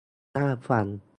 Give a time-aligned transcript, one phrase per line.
[0.35, 0.87] น่าฟัง